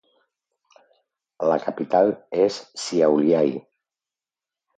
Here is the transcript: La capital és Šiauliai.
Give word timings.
La 1.49 1.57
capital 1.65 2.09
és 2.47 2.57
Šiauliai. 2.85 3.55